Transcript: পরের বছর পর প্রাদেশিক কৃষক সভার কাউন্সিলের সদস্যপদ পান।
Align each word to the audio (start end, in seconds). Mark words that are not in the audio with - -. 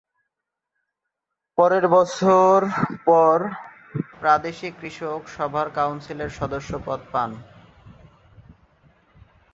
পরের 1.57 1.85
বছর 1.87 2.57
পর 3.05 3.37
প্রাদেশিক 4.19 4.73
কৃষক 4.81 5.21
সভার 5.27 5.67
কাউন্সিলের 5.69 6.29
সদস্যপদ 6.29 6.99
পান। 7.11 7.31